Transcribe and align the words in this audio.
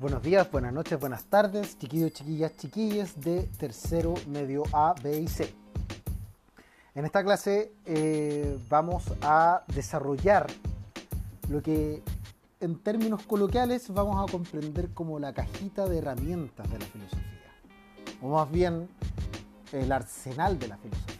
Buenos 0.00 0.22
días, 0.22 0.50
buenas 0.50 0.72
noches, 0.72 0.98
buenas 0.98 1.24
tardes, 1.24 1.78
chiquillos, 1.78 2.14
chiquillas, 2.14 2.56
chiquilles 2.56 3.20
de 3.20 3.42
tercero, 3.58 4.14
medio 4.28 4.62
A, 4.72 4.94
B 4.94 5.20
y 5.20 5.28
C. 5.28 5.52
En 6.94 7.04
esta 7.04 7.22
clase 7.22 7.74
eh, 7.84 8.58
vamos 8.70 9.04
a 9.20 9.62
desarrollar 9.74 10.46
lo 11.50 11.60
que 11.60 12.02
en 12.60 12.78
términos 12.78 13.24
coloquiales 13.24 13.92
vamos 13.92 14.26
a 14.26 14.32
comprender 14.32 14.88
como 14.94 15.18
la 15.18 15.34
cajita 15.34 15.86
de 15.86 15.98
herramientas 15.98 16.70
de 16.70 16.78
la 16.78 16.86
filosofía, 16.86 17.52
o 18.22 18.28
más 18.30 18.50
bien 18.50 18.88
el 19.70 19.92
arsenal 19.92 20.58
de 20.58 20.68
la 20.68 20.78
filosofía. 20.78 21.10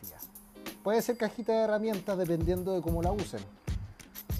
Puede 0.82 1.02
ser 1.02 1.18
cajita 1.18 1.52
de 1.52 1.64
herramientas 1.64 2.16
dependiendo 2.16 2.72
de 2.72 2.80
cómo 2.80 3.02
la 3.02 3.12
usen. 3.12 3.40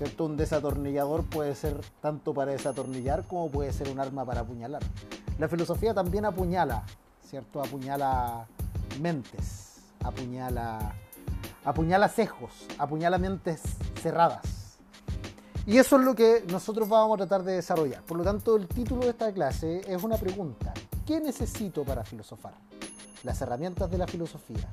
¿Cierto? 0.00 0.24
Un 0.24 0.38
desatornillador 0.38 1.24
puede 1.24 1.54
ser 1.54 1.78
tanto 2.00 2.32
para 2.32 2.52
desatornillar 2.52 3.27
como 3.27 3.50
puede 3.50 3.70
ser 3.70 3.91
un 3.91 4.00
arma 4.00 4.24
para 4.24 4.41
apuñalar. 4.41 4.80
La 5.38 5.46
filosofía 5.46 5.92
también 5.92 6.24
apuñala, 6.24 6.84
¿cierto? 7.22 7.62
Apuñala 7.62 8.46
mentes, 8.98 9.82
apuñala, 10.02 10.94
apuñala 11.66 12.08
cejos, 12.08 12.66
apuñala 12.78 13.18
mentes 13.18 13.60
cerradas. 14.00 14.78
Y 15.66 15.77
eso 15.77 15.98
es 15.98 16.05
lo 16.06 16.14
que 16.14 16.46
nosotros 16.50 16.88
vamos 16.88 17.16
a 17.16 17.27
tratar 17.27 17.44
de 17.44 17.56
desarrollar. 17.56 18.02
Por 18.05 18.16
lo 18.16 18.24
tanto, 18.24 18.56
el 18.56 18.69
título 18.69 19.02
de 19.02 19.10
esta 19.10 19.30
clase 19.34 19.82
es 19.86 20.02
una 20.02 20.16
pregunta. 20.16 20.72
¿Qué 21.06 21.20
necesito 21.20 21.84
para 21.84 22.05
filosofar? 22.05 22.55
Las 23.22 23.42
herramientas 23.42 23.91
de 23.91 23.98
la 23.98 24.06
filosofía. 24.06 24.66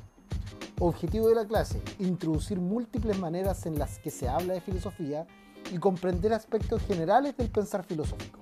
Objetivo 0.79 1.27
de 1.27 1.33
la 1.33 1.47
clase, 1.47 1.81
introducir 1.97 2.59
múltiples 2.59 3.17
maneras 3.17 3.65
en 3.65 3.79
las 3.79 3.97
que 3.97 4.11
se 4.11 4.29
habla 4.29 4.53
de 4.53 4.61
filosofía 4.61 5.25
y 5.71 5.79
comprender 5.79 6.33
aspectos 6.33 6.83
generales 6.83 7.35
del 7.35 7.49
pensar 7.49 7.83
filosófico. 7.83 8.41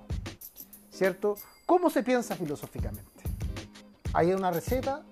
¿Cierto? 0.90 1.36
¿Cómo 1.64 1.88
se 1.88 2.02
piensa 2.02 2.36
filosóficamente? 2.36 3.22
¿Hay 4.12 4.34
una 4.34 4.50
receta? 4.50 5.02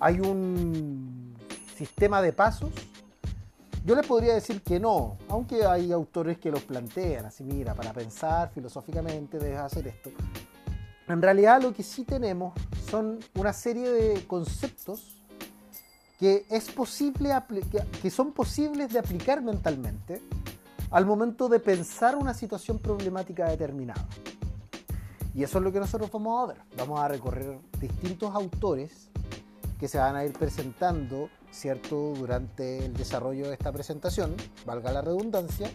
¿Hay 0.00 0.18
un 0.18 1.36
sistema 1.76 2.20
de 2.20 2.32
pasos? 2.32 2.72
Yo 3.84 3.94
les 3.94 4.04
podría 4.04 4.34
decir 4.34 4.60
que 4.62 4.80
no, 4.80 5.18
aunque 5.28 5.64
hay 5.64 5.92
autores 5.92 6.38
que 6.38 6.50
los 6.50 6.64
plantean 6.64 7.26
así, 7.26 7.44
mira, 7.44 7.74
para 7.74 7.92
pensar 7.92 8.50
filosóficamente 8.52 9.38
debes 9.38 9.58
hacer 9.58 9.86
esto. 9.86 10.10
En 11.06 11.22
realidad 11.22 11.62
lo 11.62 11.72
que 11.72 11.84
sí 11.84 12.04
tenemos 12.04 12.54
son 12.90 13.20
una 13.36 13.52
serie 13.52 13.88
de 13.88 14.26
conceptos 14.26 15.19
que, 16.20 16.46
es 16.50 16.70
posible, 16.70 17.30
que 18.02 18.10
son 18.10 18.32
posibles 18.32 18.92
de 18.92 18.98
aplicar 18.98 19.42
mentalmente 19.42 20.22
al 20.90 21.06
momento 21.06 21.48
de 21.48 21.60
pensar 21.60 22.14
una 22.14 22.34
situación 22.34 22.78
problemática 22.78 23.48
determinada. 23.48 24.06
Y 25.34 25.42
eso 25.44 25.58
es 25.58 25.64
lo 25.64 25.72
que 25.72 25.80
nosotros 25.80 26.10
vamos 26.12 26.42
a 26.42 26.52
ver. 26.52 26.62
Vamos 26.76 27.00
a 27.00 27.08
recorrer 27.08 27.58
distintos 27.80 28.34
autores 28.34 29.08
que 29.78 29.88
se 29.88 29.96
van 29.96 30.14
a 30.14 30.24
ir 30.24 30.34
presentando, 30.34 31.30
¿cierto?, 31.50 32.12
durante 32.14 32.84
el 32.84 32.92
desarrollo 32.92 33.48
de 33.48 33.54
esta 33.54 33.72
presentación, 33.72 34.34
valga 34.66 34.92
la 34.92 35.00
redundancia, 35.00 35.70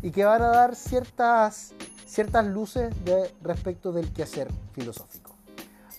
y 0.00 0.12
que 0.12 0.24
van 0.24 0.42
a 0.42 0.48
dar 0.48 0.76
ciertas, 0.76 1.74
ciertas 2.06 2.46
luces 2.46 2.94
de, 3.04 3.34
respecto 3.42 3.90
del 3.90 4.12
quehacer 4.12 4.48
filosófico. 4.74 5.34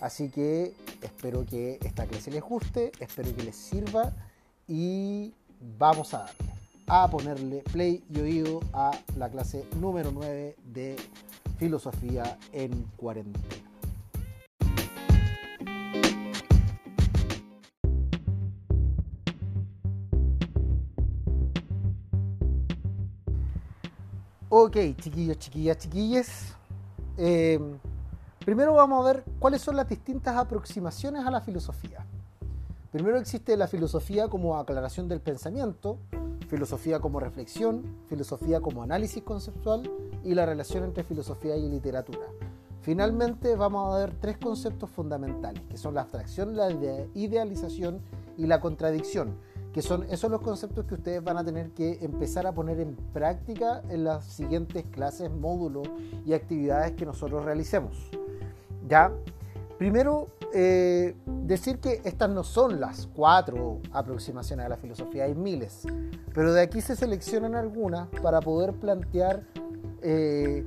Así 0.00 0.30
que 0.30 0.74
espero 1.04 1.44
que 1.44 1.78
esta 1.82 2.06
clase 2.06 2.30
les 2.30 2.42
guste, 2.42 2.92
espero 2.98 3.34
que 3.34 3.42
les 3.42 3.56
sirva 3.56 4.12
y 4.66 5.32
vamos 5.78 6.14
a 6.14 6.18
darle, 6.18 6.50
a 6.86 7.10
ponerle 7.10 7.62
play 7.72 8.02
y 8.10 8.20
oído 8.20 8.60
a 8.72 8.90
la 9.16 9.28
clase 9.28 9.66
número 9.78 10.10
9 10.12 10.56
de 10.64 10.96
filosofía 11.58 12.38
en 12.52 12.84
cuarentena. 12.96 13.64
Ok, 24.48 24.76
chiquillos, 25.00 25.38
chiquillas, 25.38 25.78
chiquilles. 25.78 26.54
Eh, 27.18 27.58
Primero 28.44 28.74
vamos 28.74 29.02
a 29.02 29.10
ver 29.10 29.24
cuáles 29.38 29.62
son 29.62 29.76
las 29.76 29.88
distintas 29.88 30.36
aproximaciones 30.36 31.24
a 31.24 31.30
la 31.30 31.40
filosofía. 31.40 32.04
Primero 32.92 33.16
existe 33.16 33.56
la 33.56 33.66
filosofía 33.66 34.28
como 34.28 34.58
aclaración 34.58 35.08
del 35.08 35.20
pensamiento, 35.20 35.96
filosofía 36.46 37.00
como 37.00 37.20
reflexión, 37.20 37.82
filosofía 38.06 38.60
como 38.60 38.82
análisis 38.82 39.22
conceptual 39.22 39.90
y 40.22 40.34
la 40.34 40.44
relación 40.44 40.84
entre 40.84 41.04
filosofía 41.04 41.56
y 41.56 41.70
literatura. 41.70 42.26
Finalmente 42.82 43.56
vamos 43.56 43.94
a 43.94 43.98
ver 43.98 44.14
tres 44.20 44.36
conceptos 44.36 44.90
fundamentales, 44.90 45.62
que 45.70 45.78
son 45.78 45.94
la 45.94 46.02
abstracción, 46.02 46.54
la 46.54 46.70
idealización 47.14 48.02
y 48.36 48.46
la 48.46 48.60
contradicción, 48.60 49.38
que 49.72 49.80
son 49.80 50.02
esos 50.10 50.30
los 50.30 50.42
conceptos 50.42 50.84
que 50.84 50.96
ustedes 50.96 51.24
van 51.24 51.38
a 51.38 51.44
tener 51.44 51.70
que 51.70 51.98
empezar 52.02 52.46
a 52.46 52.52
poner 52.52 52.78
en 52.78 52.94
práctica 53.14 53.80
en 53.88 54.04
las 54.04 54.26
siguientes 54.26 54.84
clases, 54.90 55.30
módulos 55.30 55.88
y 56.26 56.34
actividades 56.34 56.92
que 56.92 57.06
nosotros 57.06 57.42
realicemos. 57.46 58.10
¿Ya? 58.86 59.12
Primero, 59.78 60.28
eh, 60.52 61.16
decir 61.26 61.80
que 61.80 62.00
estas 62.04 62.30
no 62.30 62.44
son 62.44 62.80
las 62.80 63.08
cuatro 63.08 63.80
aproximaciones 63.92 64.66
a 64.66 64.68
la 64.68 64.76
filosofía, 64.76 65.24
hay 65.24 65.34
miles, 65.34 65.82
pero 66.32 66.52
de 66.52 66.62
aquí 66.62 66.80
se 66.80 66.94
seleccionan 66.94 67.56
algunas 67.56 68.08
para 68.22 68.40
poder 68.40 68.72
plantear, 68.74 69.42
eh, 70.00 70.64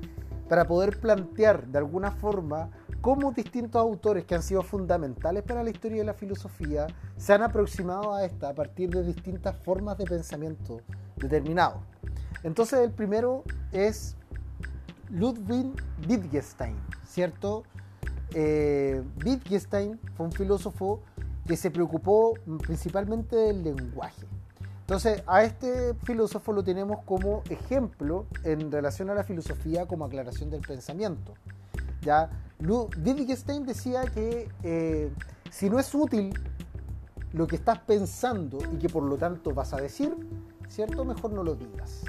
para 0.49 0.65
poder 0.65 0.99
plantear 0.99 1.67
de 1.67 1.77
alguna 1.77 2.11
forma 2.11 2.69
cómo 2.99 3.31
distintos 3.31 3.79
autores 3.79 4.25
que 4.25 4.35
han 4.35 4.43
sido 4.43 4.61
fundamentales 4.61 5.43
para 5.43 5.63
la 5.63 5.69
historia 5.69 5.99
de 5.99 6.03
la 6.03 6.13
filosofía 6.13 6.87
se 7.15 7.33
han 7.33 7.41
aproximado 7.41 8.13
a 8.13 8.25
esta 8.25 8.49
a 8.49 8.53
partir 8.53 8.89
de 8.89 9.03
distintas 9.03 9.55
formas 9.55 9.97
de 9.97 10.03
pensamiento 10.03 10.81
determinados. 11.15 11.79
Entonces 12.43 12.79
el 12.79 12.91
primero 12.91 13.43
es 13.71 14.17
Ludwig 15.09 15.71
Wittgenstein, 16.09 16.75
¿cierto? 17.05 17.63
Eh, 18.33 19.03
Wittgenstein 19.23 19.99
fue 20.15 20.25
un 20.25 20.31
filósofo 20.31 21.01
que 21.45 21.55
se 21.55 21.71
preocupó 21.71 22.33
principalmente 22.59 23.35
del 23.35 23.63
lenguaje. 23.63 24.25
Entonces, 24.81 25.21
a 25.27 25.43
este 25.43 25.93
filósofo 26.03 26.53
lo 26.53 26.63
tenemos 26.63 26.99
como 27.05 27.43
ejemplo 27.49 28.25
en 28.43 28.71
relación 28.71 29.09
a 29.09 29.13
la 29.13 29.23
filosofía 29.23 29.85
como 29.85 30.05
aclaración 30.05 30.49
del 30.49 30.61
pensamiento. 30.61 31.33
Ya, 32.01 32.29
Wittgenstein 32.59 33.65
decía 33.65 34.03
que 34.05 34.49
eh, 34.63 35.11
si 35.49 35.69
no 35.69 35.79
es 35.79 35.93
útil 35.93 36.33
lo 37.33 37.47
que 37.47 37.57
estás 37.57 37.79
pensando 37.79 38.59
y 38.73 38.77
que 38.77 38.89
por 38.89 39.03
lo 39.03 39.17
tanto 39.17 39.53
vas 39.53 39.73
a 39.73 39.77
decir, 39.77 40.15
¿cierto? 40.69 41.03
Mejor 41.03 41.33
no 41.33 41.43
lo 41.43 41.55
digas. 41.55 42.03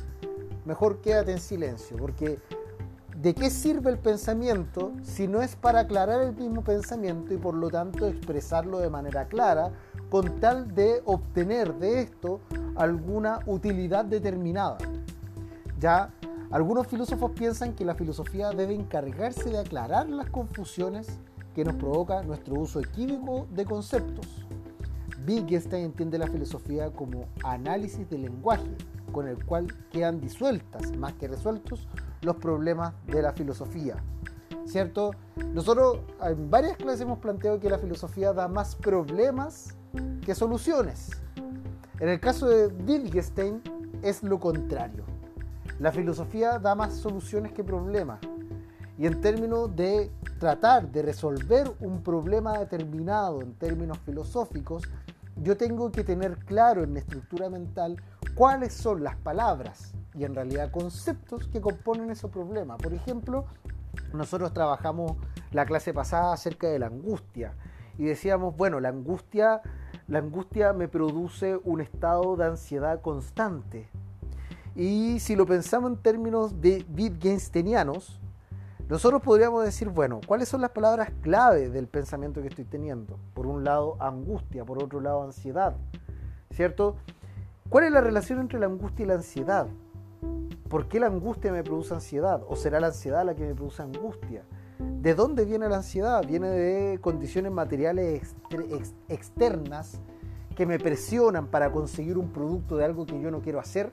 Mejor 0.64 1.00
quédate 1.00 1.32
en 1.32 1.40
silencio, 1.40 1.96
porque 1.96 2.38
¿De 3.20 3.34
qué 3.34 3.50
sirve 3.50 3.90
el 3.90 3.98
pensamiento 3.98 4.92
si 5.02 5.26
no 5.26 5.42
es 5.42 5.56
para 5.56 5.80
aclarar 5.80 6.22
el 6.22 6.36
mismo 6.36 6.62
pensamiento 6.62 7.34
y 7.34 7.36
por 7.36 7.52
lo 7.54 7.68
tanto 7.68 8.06
expresarlo 8.06 8.78
de 8.78 8.90
manera 8.90 9.26
clara 9.26 9.72
con 10.08 10.38
tal 10.38 10.72
de 10.72 11.02
obtener 11.04 11.74
de 11.74 12.02
esto 12.02 12.38
alguna 12.76 13.40
utilidad 13.46 14.04
determinada? 14.04 14.78
Ya 15.80 16.14
algunos 16.52 16.86
filósofos 16.86 17.32
piensan 17.32 17.74
que 17.74 17.84
la 17.84 17.96
filosofía 17.96 18.50
debe 18.50 18.74
encargarse 18.74 19.50
de 19.50 19.58
aclarar 19.58 20.08
las 20.08 20.30
confusiones 20.30 21.08
que 21.56 21.64
nos 21.64 21.74
provoca 21.74 22.22
nuestro 22.22 22.54
uso 22.54 22.78
equívoco 22.78 23.48
de 23.50 23.64
conceptos. 23.64 24.46
Wittgenstein 25.26 25.86
entiende 25.86 26.18
la 26.18 26.28
filosofía 26.28 26.90
como 26.90 27.26
análisis 27.42 28.08
del 28.08 28.22
lenguaje, 28.22 28.76
con 29.12 29.28
el 29.28 29.44
cual 29.44 29.66
quedan 29.90 30.20
disueltas, 30.20 30.96
más 30.96 31.14
que 31.14 31.28
resueltos, 31.28 31.88
los 32.22 32.36
problemas 32.36 32.94
de 33.06 33.22
la 33.22 33.32
filosofía. 33.32 33.96
¿Cierto? 34.66 35.12
Nosotros 35.54 36.00
en 36.22 36.50
varias 36.50 36.76
clases 36.76 37.00
hemos 37.00 37.18
planteado 37.18 37.58
que 37.58 37.70
la 37.70 37.78
filosofía 37.78 38.32
da 38.32 38.48
más 38.48 38.76
problemas 38.76 39.76
que 40.24 40.34
soluciones. 40.34 41.10
En 42.00 42.08
el 42.08 42.20
caso 42.20 42.48
de 42.48 42.66
Wittgenstein 42.66 43.62
es 44.02 44.22
lo 44.22 44.38
contrario. 44.38 45.04
La 45.80 45.92
filosofía 45.92 46.58
da 46.58 46.74
más 46.74 46.94
soluciones 46.94 47.52
que 47.52 47.64
problemas. 47.64 48.20
Y 48.98 49.06
en 49.06 49.20
términos 49.20 49.74
de 49.74 50.10
tratar 50.38 50.90
de 50.90 51.02
resolver 51.02 51.70
un 51.80 52.02
problema 52.02 52.58
determinado 52.58 53.40
en 53.40 53.54
términos 53.54 53.98
filosóficos, 54.04 54.82
yo 55.36 55.56
tengo 55.56 55.90
que 55.92 56.02
tener 56.02 56.36
claro 56.38 56.82
en 56.82 56.92
mi 56.92 56.98
estructura 56.98 57.48
mental 57.48 57.96
cuáles 58.38 58.72
son 58.72 59.02
las 59.02 59.16
palabras 59.16 59.94
y 60.14 60.22
en 60.22 60.32
realidad 60.32 60.70
conceptos 60.70 61.48
que 61.48 61.60
componen 61.60 62.08
ese 62.12 62.28
problema. 62.28 62.78
Por 62.78 62.94
ejemplo, 62.94 63.46
nosotros 64.14 64.52
trabajamos 64.52 65.16
la 65.50 65.66
clase 65.66 65.92
pasada 65.92 66.32
acerca 66.34 66.68
de 66.68 66.78
la 66.78 66.86
angustia 66.86 67.56
y 67.98 68.04
decíamos, 68.04 68.56
bueno, 68.56 68.78
la 68.78 68.90
angustia, 68.90 69.60
la 70.06 70.20
angustia 70.20 70.72
me 70.72 70.86
produce 70.86 71.58
un 71.64 71.80
estado 71.80 72.36
de 72.36 72.44
ansiedad 72.44 73.00
constante. 73.00 73.88
Y 74.76 75.18
si 75.18 75.34
lo 75.34 75.44
pensamos 75.44 75.90
en 75.90 75.96
términos 75.96 76.60
de 76.60 76.86
Wittgensteinianos, 76.96 78.20
nosotros 78.88 79.20
podríamos 79.20 79.64
decir, 79.64 79.88
bueno, 79.88 80.20
¿cuáles 80.24 80.48
son 80.48 80.60
las 80.60 80.70
palabras 80.70 81.10
clave 81.22 81.70
del 81.70 81.88
pensamiento 81.88 82.40
que 82.40 82.46
estoy 82.46 82.66
teniendo? 82.66 83.18
Por 83.34 83.48
un 83.48 83.64
lado, 83.64 83.96
angustia, 83.98 84.64
por 84.64 84.80
otro 84.80 85.00
lado, 85.00 85.24
ansiedad, 85.24 85.76
¿cierto? 86.52 86.98
¿Cuál 87.68 87.84
es 87.84 87.92
la 87.92 88.00
relación 88.00 88.40
entre 88.40 88.58
la 88.58 88.64
angustia 88.64 89.04
y 89.04 89.08
la 89.08 89.14
ansiedad? 89.14 89.66
¿Por 90.70 90.88
qué 90.88 90.98
la 90.98 91.08
angustia 91.08 91.52
me 91.52 91.62
produce 91.62 91.92
ansiedad? 91.92 92.42
¿O 92.48 92.56
será 92.56 92.80
la 92.80 92.86
ansiedad 92.86 93.26
la 93.26 93.34
que 93.34 93.46
me 93.46 93.54
produce 93.54 93.82
angustia? 93.82 94.42
¿De 94.78 95.14
dónde 95.14 95.44
viene 95.44 95.68
la 95.68 95.76
ansiedad? 95.76 96.24
Viene 96.26 96.48
de 96.48 96.98
condiciones 96.98 97.52
materiales 97.52 98.34
externas 99.08 100.00
que 100.56 100.64
me 100.64 100.78
presionan 100.78 101.48
para 101.48 101.70
conseguir 101.70 102.16
un 102.16 102.32
producto 102.32 102.78
de 102.78 102.86
algo 102.86 103.04
que 103.04 103.20
yo 103.20 103.30
no 103.30 103.42
quiero 103.42 103.60
hacer. 103.60 103.90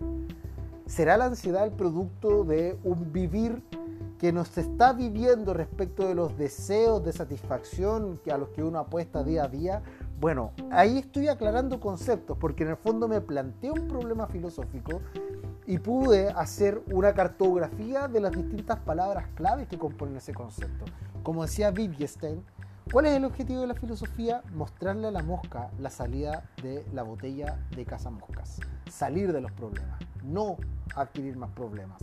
¿Será 0.85 1.17
la 1.17 1.25
ansiedad 1.25 1.65
el 1.65 1.73
producto 1.73 2.45
de 2.45 2.79
un 2.85 3.11
vivir 3.11 3.61
que 4.19 4.31
nos 4.31 4.57
está 4.57 4.93
viviendo 4.93 5.53
respecto 5.53 6.07
de 6.07 6.15
los 6.15 6.37
deseos 6.37 7.03
de 7.03 7.11
satisfacción 7.11 8.21
a 8.31 8.37
los 8.37 8.49
que 8.49 8.63
uno 8.63 8.79
apuesta 8.79 9.23
día 9.23 9.43
a 9.43 9.47
día, 9.49 9.83
bueno, 10.19 10.51
ahí 10.71 10.97
estoy 10.97 11.27
aclarando 11.27 11.79
conceptos 11.79 12.37
porque 12.37 12.63
en 12.63 12.69
el 12.71 12.77
fondo 12.77 13.07
me 13.07 13.21
planteé 13.21 13.71
un 13.71 13.87
problema 13.87 14.27
filosófico 14.27 15.01
y 15.65 15.77
pude 15.79 16.29
hacer 16.29 16.81
una 16.91 17.13
cartografía 17.13 18.07
de 18.07 18.21
las 18.21 18.31
distintas 18.31 18.79
palabras 18.79 19.27
claves 19.35 19.67
que 19.67 19.77
componen 19.77 20.17
ese 20.17 20.33
concepto. 20.33 20.85
Como 21.23 21.43
decía 21.43 21.73
Wittgenstein, 21.75 22.43
¿cuál 22.91 23.07
es 23.07 23.13
el 23.13 23.25
objetivo 23.25 23.61
de 23.61 23.67
la 23.67 23.75
filosofía? 23.75 24.41
Mostrarle 24.53 25.07
a 25.07 25.11
la 25.11 25.23
mosca 25.23 25.71
la 25.79 25.89
salida 25.89 26.49
de 26.61 26.85
la 26.93 27.03
botella 27.03 27.59
de 27.75 27.85
moscas, 28.11 28.59
salir 28.89 29.33
de 29.33 29.41
los 29.41 29.51
problemas, 29.51 29.99
no 30.23 30.57
adquirir 30.95 31.35
más 31.37 31.49
problemas 31.51 32.01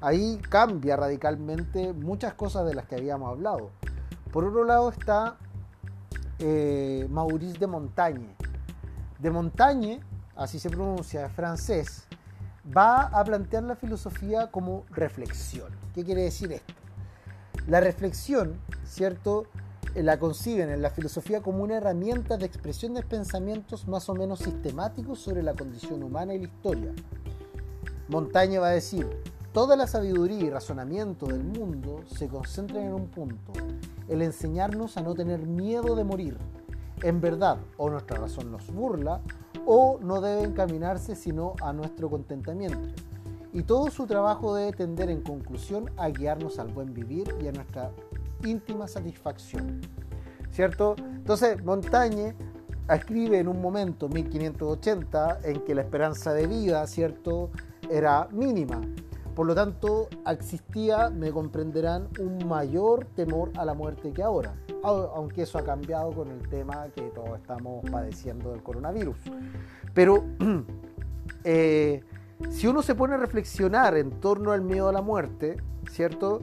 ahí 0.00 0.40
cambia 0.48 0.96
radicalmente 0.96 1.92
muchas 1.92 2.34
cosas 2.34 2.66
de 2.66 2.74
las 2.74 2.86
que 2.86 2.96
habíamos 2.96 3.30
hablado. 3.30 3.70
Por 4.32 4.44
otro 4.44 4.64
lado 4.64 4.90
está 4.90 5.36
eh, 6.40 7.06
Maurice 7.08 7.58
de 7.58 7.66
Montaigne. 7.66 8.34
De 9.18 9.30
Montaigne, 9.30 10.00
así 10.34 10.58
se 10.58 10.70
pronuncia, 10.70 11.28
francés, 11.28 12.04
va 12.76 13.02
a 13.02 13.22
plantear 13.24 13.62
la 13.62 13.76
filosofía 13.76 14.50
como 14.50 14.84
reflexión. 14.90 15.70
¿Qué 15.94 16.04
quiere 16.04 16.22
decir 16.22 16.52
esto? 16.52 16.74
La 17.66 17.80
reflexión, 17.80 18.58
¿cierto? 18.84 19.44
Eh, 19.94 20.02
la 20.02 20.18
conciben 20.18 20.70
en 20.70 20.82
la 20.82 20.90
filosofía 20.90 21.42
como 21.42 21.62
una 21.62 21.76
herramienta 21.76 22.36
de 22.36 22.46
expresión 22.46 22.94
de 22.94 23.02
pensamientos 23.02 23.86
más 23.86 24.08
o 24.08 24.14
menos 24.14 24.40
sistemáticos 24.40 25.20
sobre 25.20 25.42
la 25.42 25.54
condición 25.54 26.02
humana 26.02 26.34
y 26.34 26.38
la 26.38 26.44
historia. 26.44 26.92
Montaigne 28.08 28.58
va 28.58 28.68
a 28.68 28.72
decir, 28.72 29.06
Toda 29.52 29.74
la 29.74 29.88
sabiduría 29.88 30.38
y 30.38 30.48
razonamiento 30.50 31.26
del 31.26 31.42
mundo 31.42 32.04
se 32.06 32.28
concentran 32.28 32.84
en 32.84 32.92
un 32.92 33.08
punto, 33.08 33.52
el 34.10 34.22
enseñarnos 34.22 34.96
a 34.96 35.02
no 35.02 35.14
tener 35.14 35.46
miedo 35.46 35.94
de 35.94 36.04
morir. 36.04 36.36
En 37.02 37.20
verdad, 37.20 37.58
o 37.78 37.88
nuestra 37.88 38.18
razón 38.18 38.50
nos 38.50 38.70
burla, 38.70 39.20
o 39.64 39.98
no 40.02 40.20
debe 40.20 40.42
encaminarse 40.42 41.14
sino 41.14 41.54
a 41.62 41.72
nuestro 41.72 42.10
contentamiento. 42.10 42.88
Y 43.52 43.62
todo 43.62 43.90
su 43.90 44.06
trabajo 44.06 44.54
debe 44.54 44.72
tender 44.72 45.10
en 45.10 45.22
conclusión 45.22 45.90
a 45.96 46.08
guiarnos 46.08 46.58
al 46.58 46.68
buen 46.68 46.92
vivir 46.92 47.34
y 47.40 47.48
a 47.48 47.52
nuestra 47.52 47.92
íntima 48.44 48.88
satisfacción. 48.88 49.80
¿Cierto? 50.50 50.96
Entonces, 50.98 51.64
Montaigne 51.64 52.34
escribe 52.88 53.38
en 53.38 53.46
un 53.46 53.62
momento, 53.62 54.08
1580, 54.08 55.40
en 55.44 55.60
que 55.60 55.74
la 55.76 55.82
esperanza 55.82 56.34
de 56.34 56.48
vida, 56.48 56.84
¿cierto?, 56.88 57.50
era 57.88 58.28
mínima 58.32 58.80
por 59.40 59.46
lo 59.46 59.54
tanto, 59.54 60.10
existía, 60.26 61.08
me 61.08 61.32
comprenderán, 61.32 62.08
un 62.18 62.46
mayor 62.46 63.06
temor 63.16 63.50
a 63.56 63.64
la 63.64 63.72
muerte 63.72 64.12
que 64.12 64.22
ahora, 64.22 64.54
aunque 64.82 65.44
eso 65.44 65.56
ha 65.56 65.64
cambiado 65.64 66.12
con 66.12 66.30
el 66.30 66.46
tema 66.50 66.88
que 66.94 67.00
todos 67.04 67.38
estamos 67.38 67.82
padeciendo 67.90 68.50
del 68.50 68.62
coronavirus. 68.62 69.16
Pero 69.94 70.26
eh, 71.44 72.04
si 72.50 72.66
uno 72.66 72.82
se 72.82 72.94
pone 72.94 73.14
a 73.14 73.16
reflexionar 73.16 73.96
en 73.96 74.10
torno 74.20 74.52
al 74.52 74.60
miedo 74.60 74.90
a 74.90 74.92
la 74.92 75.00
muerte, 75.00 75.56
¿cierto? 75.90 76.42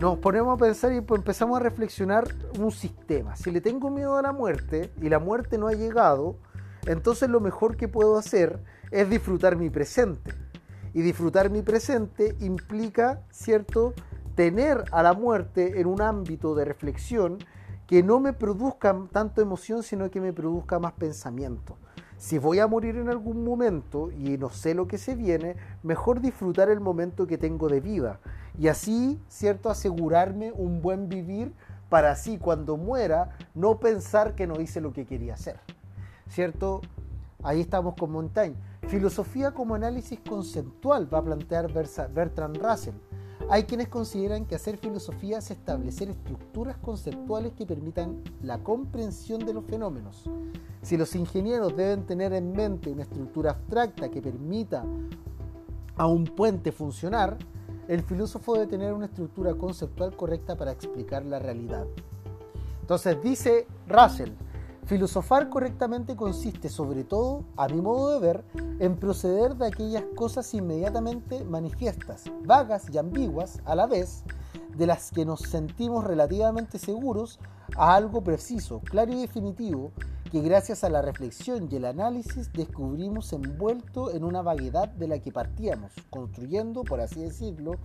Nos 0.00 0.16
ponemos 0.16 0.54
a 0.54 0.64
pensar 0.64 0.94
y 0.94 1.02
pues 1.02 1.18
empezamos 1.18 1.60
a 1.60 1.62
reflexionar 1.62 2.26
un 2.58 2.70
sistema. 2.70 3.36
Si 3.36 3.50
le 3.50 3.60
tengo 3.60 3.90
miedo 3.90 4.16
a 4.16 4.22
la 4.22 4.32
muerte 4.32 4.94
y 5.02 5.10
la 5.10 5.18
muerte 5.18 5.58
no 5.58 5.68
ha 5.68 5.74
llegado, 5.74 6.38
entonces 6.86 7.28
lo 7.28 7.40
mejor 7.40 7.76
que 7.76 7.86
puedo 7.86 8.16
hacer 8.16 8.60
es 8.90 9.10
disfrutar 9.10 9.56
mi 9.56 9.68
presente. 9.68 10.49
Y 10.92 11.02
disfrutar 11.02 11.50
mi 11.50 11.62
presente 11.62 12.36
implica, 12.40 13.22
¿cierto?, 13.30 13.94
tener 14.34 14.84
a 14.92 15.02
la 15.02 15.12
muerte 15.12 15.80
en 15.80 15.86
un 15.86 16.00
ámbito 16.00 16.54
de 16.54 16.64
reflexión 16.64 17.38
que 17.86 18.02
no 18.02 18.20
me 18.20 18.32
produzca 18.32 18.96
tanto 19.12 19.42
emoción, 19.42 19.82
sino 19.82 20.10
que 20.10 20.20
me 20.20 20.32
produzca 20.32 20.78
más 20.78 20.92
pensamiento. 20.92 21.76
Si 22.16 22.38
voy 22.38 22.58
a 22.58 22.66
morir 22.66 22.96
en 22.96 23.08
algún 23.08 23.44
momento 23.44 24.10
y 24.12 24.36
no 24.38 24.50
sé 24.50 24.74
lo 24.74 24.86
que 24.86 24.98
se 24.98 25.14
viene, 25.14 25.56
mejor 25.82 26.20
disfrutar 26.20 26.68
el 26.70 26.80
momento 26.80 27.26
que 27.26 27.38
tengo 27.38 27.68
de 27.68 27.80
vida 27.80 28.20
y 28.58 28.68
así, 28.68 29.20
¿cierto?, 29.28 29.70
asegurarme 29.70 30.52
un 30.52 30.82
buen 30.82 31.08
vivir 31.08 31.52
para 31.88 32.12
así 32.12 32.38
cuando 32.38 32.76
muera 32.76 33.36
no 33.54 33.80
pensar 33.80 34.34
que 34.34 34.46
no 34.46 34.60
hice 34.60 34.80
lo 34.80 34.92
que 34.92 35.06
quería 35.06 35.34
hacer. 35.34 35.58
¿Cierto? 36.28 36.80
Ahí 37.42 37.60
estamos 37.60 37.94
con 37.98 38.12
Montaigne. 38.12 38.56
Filosofía 38.88 39.52
como 39.52 39.74
análisis 39.74 40.18
conceptual 40.20 41.12
va 41.12 41.18
a 41.18 41.24
plantear 41.24 41.72
Bertrand 41.72 42.56
Russell. 42.56 42.94
Hay 43.48 43.64
quienes 43.64 43.88
consideran 43.88 44.46
que 44.46 44.54
hacer 44.54 44.76
filosofía 44.76 45.38
es 45.38 45.50
establecer 45.50 46.10
estructuras 46.10 46.76
conceptuales 46.76 47.52
que 47.54 47.66
permitan 47.66 48.22
la 48.42 48.58
comprensión 48.58 49.44
de 49.44 49.54
los 49.54 49.64
fenómenos. 49.64 50.24
Si 50.82 50.96
los 50.96 51.14
ingenieros 51.14 51.76
deben 51.76 52.04
tener 52.06 52.32
en 52.32 52.52
mente 52.52 52.90
una 52.90 53.02
estructura 53.02 53.52
abstracta 53.52 54.08
que 54.08 54.22
permita 54.22 54.84
a 55.96 56.06
un 56.06 56.24
puente 56.24 56.72
funcionar, 56.72 57.38
el 57.88 58.02
filósofo 58.02 58.54
debe 58.54 58.66
tener 58.66 58.92
una 58.92 59.06
estructura 59.06 59.54
conceptual 59.54 60.16
correcta 60.16 60.56
para 60.56 60.72
explicar 60.72 61.24
la 61.24 61.38
realidad. 61.38 61.86
Entonces 62.80 63.22
dice 63.22 63.66
Russell, 63.88 64.30
Filosofar 64.90 65.50
correctamente 65.50 66.16
consiste, 66.16 66.68
sobre 66.68 67.04
todo, 67.04 67.44
a 67.56 67.68
mi 67.68 67.80
modo 67.80 68.10
de 68.10 68.18
ver, 68.18 68.44
en 68.80 68.96
proceder 68.96 69.54
de 69.54 69.68
aquellas 69.68 70.02
cosas 70.16 70.52
inmediatamente 70.52 71.44
manifiestas, 71.44 72.24
vagas 72.44 72.90
y 72.92 72.98
ambiguas 72.98 73.60
a 73.66 73.76
la 73.76 73.86
vez, 73.86 74.24
de 74.76 74.88
las 74.88 75.12
que 75.12 75.24
nos 75.24 75.42
sentimos 75.42 76.02
relativamente 76.02 76.80
seguros, 76.80 77.38
a 77.76 77.94
algo 77.94 78.24
preciso, 78.24 78.80
claro 78.80 79.12
y 79.12 79.20
definitivo, 79.20 79.92
que 80.28 80.40
gracias 80.40 80.82
a 80.82 80.90
la 80.90 81.02
reflexión 81.02 81.68
y 81.70 81.76
el 81.76 81.84
análisis 81.84 82.52
descubrimos 82.52 83.32
envuelto 83.32 84.10
en 84.10 84.24
una 84.24 84.42
vaguedad 84.42 84.88
de 84.88 85.06
la 85.06 85.20
que 85.20 85.30
partíamos, 85.30 85.92
construyendo, 86.10 86.82
por 86.82 87.00
así 87.00 87.20
decirlo, 87.20 87.76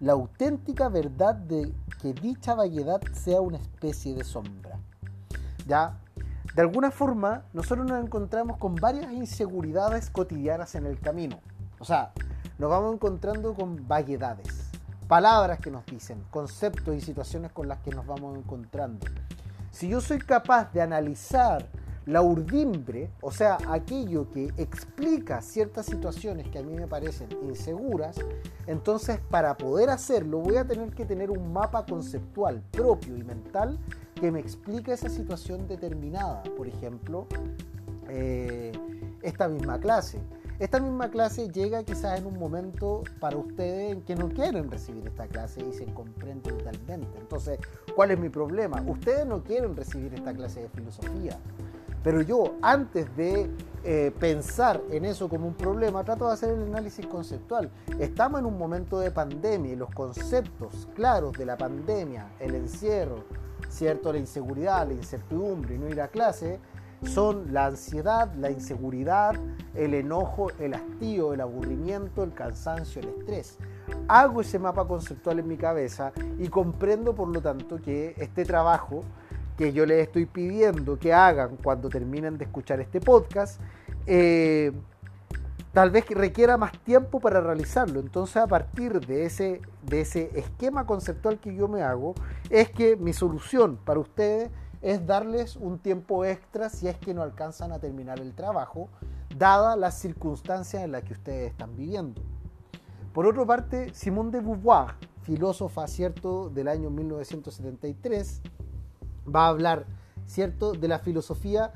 la 0.00 0.12
auténtica 0.12 0.90
verdad 0.90 1.34
de 1.34 1.72
que 2.02 2.12
dicha 2.12 2.54
vaguedad 2.54 3.00
sea 3.14 3.40
una 3.40 3.56
especie 3.56 4.14
de 4.14 4.24
sombra. 4.24 4.78
Ya 5.66 5.98
de 6.54 6.60
alguna 6.62 6.90
forma, 6.90 7.44
nosotros 7.52 7.86
nos 7.86 8.04
encontramos 8.04 8.58
con 8.58 8.74
varias 8.74 9.10
inseguridades 9.12 10.10
cotidianas 10.10 10.74
en 10.74 10.86
el 10.86 11.00
camino. 11.00 11.40
O 11.78 11.84
sea, 11.84 12.12
nos 12.58 12.68
vamos 12.70 12.94
encontrando 12.94 13.54
con 13.54 13.88
vaguedades, 13.88 14.70
palabras 15.08 15.58
que 15.60 15.70
nos 15.70 15.86
dicen, 15.86 16.22
conceptos 16.30 16.94
y 16.94 17.00
situaciones 17.00 17.52
con 17.52 17.68
las 17.68 17.78
que 17.78 17.90
nos 17.90 18.06
vamos 18.06 18.36
encontrando. 18.36 19.06
Si 19.70 19.88
yo 19.88 20.00
soy 20.00 20.18
capaz 20.18 20.72
de 20.72 20.82
analizar 20.82 21.66
la 22.06 22.22
urdimbre, 22.22 23.10
o 23.20 23.30
sea, 23.30 23.58
aquello 23.68 24.30
que 24.30 24.50
explica 24.56 25.40
ciertas 25.40 25.86
situaciones 25.86 26.48
que 26.48 26.58
a 26.58 26.62
mí 26.62 26.74
me 26.74 26.86
parecen 26.86 27.28
inseguras, 27.42 28.16
entonces 28.66 29.20
para 29.30 29.56
poder 29.56 29.90
hacerlo 29.90 30.38
voy 30.38 30.56
a 30.56 30.66
tener 30.66 30.90
que 30.90 31.04
tener 31.04 31.30
un 31.30 31.52
mapa 31.52 31.86
conceptual 31.86 32.62
propio 32.70 33.16
y 33.16 33.22
mental 33.22 33.78
que 34.14 34.30
me 34.30 34.40
explique 34.40 34.92
esa 34.92 35.08
situación 35.08 35.66
determinada. 35.66 36.42
Por 36.56 36.68
ejemplo, 36.68 37.26
eh, 38.08 38.72
esta 39.22 39.48
misma 39.48 39.78
clase. 39.78 40.20
Esta 40.58 40.78
misma 40.78 41.10
clase 41.10 41.48
llega 41.50 41.82
quizás 41.82 42.20
en 42.20 42.26
un 42.26 42.38
momento 42.38 43.02
para 43.18 43.36
ustedes 43.36 43.92
en 43.92 44.02
que 44.02 44.14
no 44.14 44.28
quieren 44.28 44.70
recibir 44.70 45.04
esta 45.08 45.26
clase 45.26 45.60
y 45.60 45.72
se 45.72 45.86
comprende 45.86 46.52
totalmente. 46.52 47.18
Entonces, 47.18 47.58
¿cuál 47.96 48.12
es 48.12 48.18
mi 48.20 48.28
problema? 48.28 48.80
Ustedes 48.86 49.26
no 49.26 49.42
quieren 49.42 49.74
recibir 49.74 50.14
esta 50.14 50.32
clase 50.32 50.60
de 50.60 50.68
filosofía. 50.68 51.36
Pero 52.02 52.20
yo, 52.20 52.54
antes 52.62 53.14
de 53.16 53.50
eh, 53.84 54.12
pensar 54.18 54.80
en 54.90 55.04
eso 55.04 55.28
como 55.28 55.48
un 55.48 55.54
problema, 55.54 56.04
trato 56.04 56.26
de 56.26 56.32
hacer 56.32 56.50
el 56.50 56.62
análisis 56.62 57.04
conceptual. 57.06 57.70
Estamos 57.98 58.40
en 58.40 58.46
un 58.46 58.56
momento 58.56 59.00
de 59.00 59.10
pandemia 59.10 59.72
y 59.72 59.76
los 59.76 59.90
conceptos 59.90 60.88
claros 60.94 61.32
de 61.32 61.46
la 61.46 61.56
pandemia, 61.56 62.28
el 62.38 62.54
encierro, 62.54 63.24
¿cierto? 63.68 64.12
La 64.12 64.18
inseguridad, 64.18 64.86
la 64.86 64.94
incertidumbre 64.94 65.74
y 65.74 65.78
no 65.78 65.88
ir 65.88 66.00
a 66.00 66.08
clase, 66.08 66.60
son 67.04 67.52
la 67.52 67.66
ansiedad, 67.66 68.32
la 68.34 68.50
inseguridad, 68.50 69.34
el 69.74 69.94
enojo, 69.94 70.48
el 70.60 70.74
hastío, 70.74 71.34
el 71.34 71.40
aburrimiento, 71.40 72.22
el 72.22 72.32
cansancio, 72.32 73.02
el 73.02 73.08
estrés. 73.08 73.58
Hago 74.06 74.42
ese 74.42 74.58
mapa 74.60 74.86
conceptual 74.86 75.40
en 75.40 75.48
mi 75.48 75.56
cabeza 75.56 76.12
y 76.38 76.48
comprendo 76.48 77.14
por 77.14 77.28
lo 77.28 77.40
tanto 77.40 77.78
que 77.78 78.14
este 78.16 78.44
trabajo 78.44 79.02
que 79.62 79.72
yo 79.72 79.86
les 79.86 80.08
estoy 80.08 80.26
pidiendo 80.26 80.98
que 80.98 81.14
hagan 81.14 81.56
cuando 81.62 81.88
terminen 81.88 82.36
de 82.36 82.46
escuchar 82.46 82.80
este 82.80 83.00
podcast, 83.00 83.60
eh, 84.06 84.72
tal 85.72 85.92
vez 85.92 86.04
requiera 86.08 86.56
más 86.56 86.72
tiempo 86.82 87.20
para 87.20 87.40
realizarlo. 87.40 88.00
Entonces, 88.00 88.38
a 88.38 88.48
partir 88.48 88.98
de 89.06 89.24
ese, 89.24 89.62
de 89.82 90.00
ese 90.00 90.36
esquema 90.36 90.84
conceptual 90.84 91.38
que 91.38 91.54
yo 91.54 91.68
me 91.68 91.82
hago, 91.82 92.16
es 92.50 92.72
que 92.72 92.96
mi 92.96 93.12
solución 93.12 93.78
para 93.84 94.00
ustedes 94.00 94.50
es 94.80 95.06
darles 95.06 95.54
un 95.54 95.78
tiempo 95.78 96.24
extra 96.24 96.68
si 96.68 96.88
es 96.88 96.98
que 96.98 97.14
no 97.14 97.22
alcanzan 97.22 97.70
a 97.70 97.78
terminar 97.78 98.18
el 98.18 98.34
trabajo, 98.34 98.88
dada 99.38 99.76
las 99.76 99.96
circunstancias 99.96 100.82
en 100.82 100.90
las 100.90 101.04
que 101.04 101.12
ustedes 101.12 101.52
están 101.52 101.76
viviendo. 101.76 102.20
Por 103.14 103.26
otra 103.26 103.46
parte, 103.46 103.94
Simone 103.94 104.32
de 104.32 104.40
Beauvoir, 104.40 104.96
filósofa 105.22 105.86
cierto 105.86 106.50
del 106.50 106.66
año 106.66 106.90
1973, 106.90 108.42
va 109.26 109.46
a 109.46 109.48
hablar 109.48 109.86
cierto 110.26 110.72
de 110.72 110.88
la 110.88 110.98
filosofía 110.98 111.72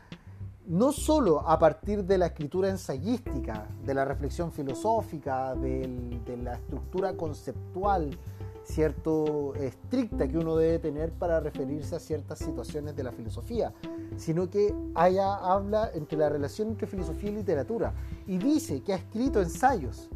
no 0.66 0.90
solo 0.90 1.48
a 1.48 1.58
partir 1.58 2.04
de 2.04 2.18
la 2.18 2.26
escritura 2.26 2.68
ensayística, 2.68 3.68
de 3.84 3.94
la 3.94 4.04
reflexión 4.04 4.50
filosófica, 4.50 5.54
de 5.54 6.20
la 6.42 6.54
estructura 6.54 7.16
conceptual, 7.16 8.18
cierto 8.64 9.54
estricta 9.54 10.26
que 10.26 10.36
uno 10.36 10.56
debe 10.56 10.80
tener 10.80 11.12
para 11.12 11.38
referirse 11.38 11.94
a 11.94 12.00
ciertas 12.00 12.40
situaciones 12.40 12.96
de 12.96 13.04
la 13.04 13.12
filosofía, 13.12 13.72
sino 14.16 14.50
que 14.50 14.74
ella 14.96 15.36
habla 15.36 15.90
entre 15.94 16.18
la 16.18 16.28
relación 16.28 16.68
entre 16.68 16.88
filosofía 16.88 17.30
y 17.30 17.34
literatura 17.34 17.94
y 18.26 18.38
dice 18.38 18.82
que 18.82 18.92
ha 18.92 18.96
escrito 18.96 19.40
ensayos, 19.40 20.10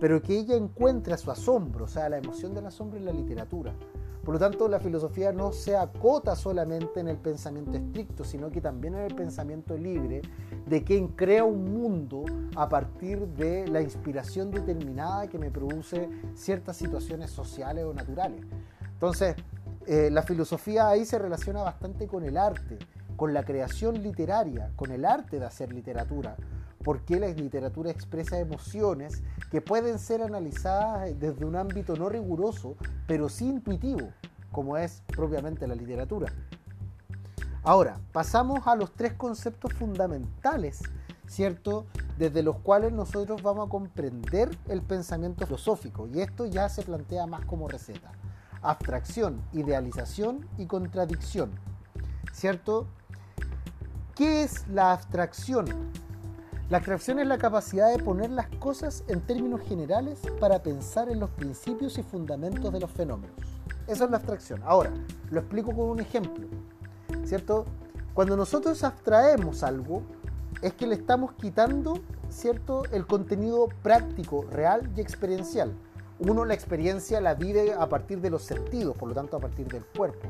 pero 0.00 0.22
que 0.22 0.38
ella 0.38 0.56
encuentra 0.56 1.18
su 1.18 1.30
asombro, 1.30 1.84
o 1.84 1.88
sea, 1.88 2.08
la 2.08 2.16
emoción 2.16 2.54
del 2.54 2.66
asombro 2.66 2.98
en 2.98 3.04
la 3.04 3.12
literatura. 3.12 3.74
Por 4.24 4.34
lo 4.34 4.38
tanto, 4.38 4.68
la 4.68 4.78
filosofía 4.78 5.32
no 5.32 5.50
se 5.50 5.76
acota 5.76 6.36
solamente 6.36 7.00
en 7.00 7.08
el 7.08 7.16
pensamiento 7.16 7.76
estricto, 7.76 8.22
sino 8.22 8.50
que 8.52 8.60
también 8.60 8.94
en 8.94 9.02
el 9.02 9.14
pensamiento 9.16 9.76
libre 9.76 10.22
de 10.66 10.84
quien 10.84 11.08
crea 11.08 11.42
un 11.42 11.72
mundo 11.74 12.24
a 12.54 12.68
partir 12.68 13.26
de 13.26 13.66
la 13.66 13.82
inspiración 13.82 14.52
determinada 14.52 15.26
que 15.26 15.38
me 15.38 15.50
produce 15.50 16.08
ciertas 16.34 16.76
situaciones 16.76 17.30
sociales 17.30 17.84
o 17.84 17.92
naturales. 17.92 18.40
Entonces, 18.92 19.34
eh, 19.86 20.08
la 20.12 20.22
filosofía 20.22 20.88
ahí 20.88 21.04
se 21.04 21.18
relaciona 21.18 21.62
bastante 21.62 22.06
con 22.06 22.22
el 22.22 22.36
arte, 22.36 22.78
con 23.16 23.34
la 23.34 23.44
creación 23.44 24.00
literaria, 24.00 24.70
con 24.76 24.92
el 24.92 25.04
arte 25.04 25.40
de 25.40 25.46
hacer 25.46 25.72
literatura 25.72 26.36
porque 26.84 27.20
la 27.20 27.28
literatura 27.28 27.90
expresa 27.90 28.38
emociones 28.38 29.22
que 29.50 29.60
pueden 29.60 29.98
ser 29.98 30.22
analizadas 30.22 31.18
desde 31.18 31.44
un 31.44 31.56
ámbito 31.56 31.96
no 31.96 32.08
riguroso, 32.08 32.76
pero 33.06 33.28
sí 33.28 33.48
intuitivo, 33.48 34.08
como 34.50 34.76
es 34.76 35.02
propiamente 35.06 35.66
la 35.66 35.74
literatura. 35.74 36.32
Ahora, 37.64 38.00
pasamos 38.12 38.66
a 38.66 38.74
los 38.74 38.92
tres 38.92 39.12
conceptos 39.12 39.72
fundamentales, 39.74 40.82
¿cierto? 41.28 41.86
Desde 42.18 42.42
los 42.42 42.58
cuales 42.58 42.92
nosotros 42.92 43.40
vamos 43.42 43.68
a 43.68 43.70
comprender 43.70 44.50
el 44.68 44.82
pensamiento 44.82 45.46
filosófico, 45.46 46.08
y 46.08 46.20
esto 46.20 46.46
ya 46.46 46.68
se 46.68 46.82
plantea 46.82 47.26
más 47.26 47.44
como 47.44 47.68
receta. 47.68 48.10
Abstracción, 48.62 49.40
idealización 49.52 50.48
y 50.58 50.66
contradicción, 50.66 51.52
¿cierto? 52.32 52.86
¿Qué 54.14 54.42
es 54.42 54.66
la 54.68 54.92
abstracción? 54.92 55.66
La 56.72 56.78
abstracción 56.78 57.18
es 57.18 57.26
la 57.26 57.36
capacidad 57.36 57.94
de 57.94 58.02
poner 58.02 58.30
las 58.30 58.46
cosas 58.58 59.04
en 59.06 59.20
términos 59.20 59.60
generales 59.60 60.20
para 60.40 60.62
pensar 60.62 61.10
en 61.10 61.20
los 61.20 61.28
principios 61.28 61.98
y 61.98 62.02
fundamentos 62.02 62.72
de 62.72 62.80
los 62.80 62.90
fenómenos. 62.90 63.36
Eso 63.86 64.06
es 64.06 64.10
la 64.10 64.16
abstracción. 64.16 64.62
Ahora, 64.64 64.90
lo 65.30 65.40
explico 65.40 65.72
con 65.72 65.90
un 65.90 66.00
ejemplo. 66.00 66.46
¿Cierto? 67.24 67.66
Cuando 68.14 68.38
nosotros 68.38 68.82
abstraemos 68.84 69.62
algo, 69.62 70.02
es 70.62 70.72
que 70.72 70.86
le 70.86 70.94
estamos 70.94 71.32
quitando, 71.34 72.00
¿cierto?, 72.30 72.84
el 72.90 73.06
contenido 73.06 73.68
práctico, 73.82 74.46
real 74.50 74.90
y 74.96 75.02
experiencial. 75.02 75.74
Uno 76.20 76.46
la 76.46 76.54
experiencia 76.54 77.20
la 77.20 77.34
vive 77.34 77.74
a 77.74 77.86
partir 77.90 78.22
de 78.22 78.30
los 78.30 78.44
sentidos, 78.44 78.96
por 78.96 79.10
lo 79.10 79.14
tanto 79.14 79.36
a 79.36 79.40
partir 79.40 79.68
del 79.68 79.84
cuerpo. 79.84 80.26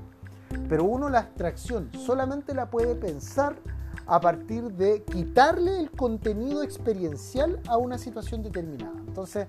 Pero 0.68 0.82
uno 0.82 1.08
la 1.08 1.20
abstracción 1.20 1.88
solamente 2.04 2.52
la 2.52 2.68
puede 2.68 2.96
pensar 2.96 3.54
a 4.06 4.20
partir 4.20 4.72
de 4.72 5.02
quitarle 5.02 5.78
el 5.80 5.90
contenido 5.90 6.62
experiencial 6.62 7.60
a 7.68 7.76
una 7.76 7.98
situación 7.98 8.42
determinada. 8.42 8.98
Entonces, 9.06 9.46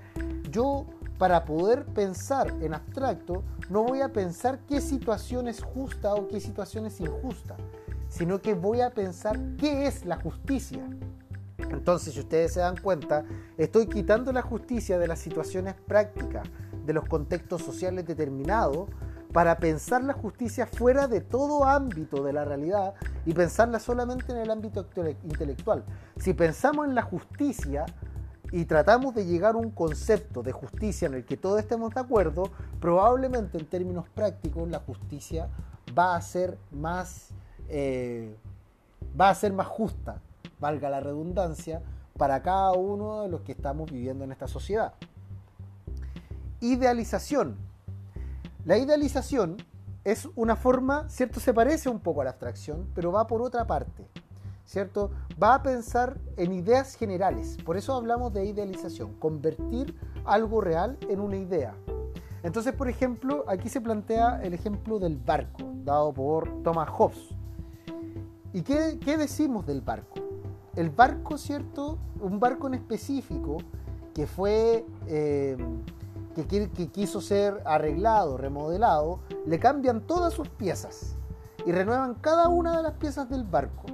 yo 0.49 0.85
para 1.17 1.45
poder 1.45 1.85
pensar 1.85 2.53
en 2.61 2.73
abstracto, 2.73 3.43
no 3.69 3.83
voy 3.83 4.01
a 4.01 4.11
pensar 4.11 4.59
qué 4.67 4.81
situación 4.81 5.47
es 5.47 5.61
justa 5.61 6.13
o 6.15 6.27
qué 6.27 6.39
situación 6.39 6.85
es 6.85 6.99
injusta, 6.99 7.55
sino 8.09 8.41
que 8.41 8.53
voy 8.53 8.81
a 8.81 8.89
pensar 8.89 9.39
qué 9.57 9.87
es 9.87 10.05
la 10.05 10.17
justicia. 10.17 10.85
Entonces, 11.57 12.13
si 12.13 12.19
ustedes 12.19 12.53
se 12.53 12.59
dan 12.59 12.77
cuenta, 12.77 13.23
estoy 13.57 13.87
quitando 13.87 14.31
la 14.31 14.41
justicia 14.41 14.97
de 14.97 15.07
las 15.07 15.19
situaciones 15.19 15.75
prácticas, 15.87 16.47
de 16.85 16.93
los 16.93 17.05
contextos 17.05 17.61
sociales 17.61 18.05
determinados, 18.05 18.89
para 19.33 19.57
pensar 19.57 20.03
la 20.03 20.13
justicia 20.13 20.67
fuera 20.67 21.07
de 21.07 21.19
todo 21.19 21.65
ámbito 21.65 22.23
de 22.23 22.31
la 22.31 22.45
realidad 22.45 22.93
y 23.25 23.33
pensarla 23.33 23.79
solamente 23.79 24.31
en 24.31 24.37
el 24.37 24.51
ámbito 24.51 24.85
intelectual. 25.23 25.83
Si 26.17 26.33
pensamos 26.33 26.87
en 26.87 26.93
la 26.93 27.01
justicia 27.01 27.85
y 28.51 28.65
tratamos 28.65 29.15
de 29.15 29.25
llegar 29.25 29.55
a 29.55 29.57
un 29.57 29.71
concepto 29.71 30.43
de 30.43 30.51
justicia 30.51 31.07
en 31.07 31.15
el 31.15 31.25
que 31.25 31.35
todos 31.35 31.59
estemos 31.59 31.95
de 31.95 32.01
acuerdo, 32.01 32.43
probablemente 32.79 33.57
en 33.57 33.65
términos 33.65 34.07
prácticos 34.09 34.69
la 34.69 34.79
justicia 34.79 35.49
va 35.97 36.15
a 36.15 36.21
ser 36.21 36.59
más, 36.71 37.29
eh, 37.69 38.37
va 39.19 39.29
a 39.29 39.35
ser 39.35 39.51
más 39.51 39.65
justa, 39.65 40.21
valga 40.59 40.91
la 40.91 40.99
redundancia, 40.99 41.81
para 42.17 42.43
cada 42.43 42.73
uno 42.73 43.23
de 43.23 43.29
los 43.29 43.41
que 43.41 43.53
estamos 43.53 43.91
viviendo 43.91 44.23
en 44.23 44.31
esta 44.31 44.47
sociedad. 44.47 44.93
Idealización 46.61 47.57
la 48.65 48.77
idealización 48.77 49.57
es 50.05 50.29
una 50.35 50.55
forma, 50.55 51.09
¿cierto? 51.09 51.39
Se 51.39 51.53
parece 51.53 51.89
un 51.89 51.99
poco 51.99 52.21
a 52.21 52.23
la 52.23 52.29
abstracción, 52.31 52.89
pero 52.95 53.11
va 53.11 53.27
por 53.27 53.41
otra 53.41 53.67
parte, 53.67 54.07
¿cierto? 54.65 55.11
Va 55.41 55.55
a 55.55 55.63
pensar 55.63 56.17
en 56.37 56.53
ideas 56.53 56.95
generales. 56.95 57.57
Por 57.65 57.75
eso 57.75 57.93
hablamos 57.93 58.33
de 58.33 58.45
idealización, 58.45 59.13
convertir 59.15 59.97
algo 60.25 60.61
real 60.61 60.97
en 61.09 61.19
una 61.19 61.37
idea. 61.37 61.75
Entonces, 62.41 62.73
por 62.73 62.87
ejemplo, 62.87 63.43
aquí 63.47 63.67
se 63.67 63.81
plantea 63.81 64.41
el 64.43 64.53
ejemplo 64.53 64.99
del 64.99 65.17
barco, 65.17 65.63
dado 65.83 66.13
por 66.13 66.63
Thomas 66.63 66.89
Hobbes. 66.89 67.29
¿Y 68.53 68.61
qué, 68.61 69.17
decimos 69.17 69.65
del 69.65 69.81
barco? 69.81 70.21
El 70.75 70.89
barco, 70.89 71.37
¿cierto? 71.37 71.97
Un 72.21 72.39
barco 72.39 72.67
en 72.67 72.75
específico 72.75 73.57
que 74.13 74.25
fue... 74.25 74.85
Eh, 75.07 75.57
que, 76.33 76.89
quiso 76.91 77.21
ser 77.21 77.61
arreglado, 77.65 78.37
remodelado, 78.37 79.19
le 79.45 79.59
cambian 79.59 80.01
todas 80.01 80.33
sus 80.33 80.49
piezas 80.49 81.15
y 81.65 81.71
renuevan 81.71 82.15
cada 82.15 82.47
una 82.49 82.77
de 82.77 82.83
las 82.83 82.93
piezas 82.93 83.29
del 83.29 83.43
barco. 83.43 83.85